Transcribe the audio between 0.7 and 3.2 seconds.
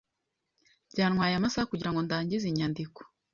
Byantwaye amasaha kugirango ndangize inyandiko.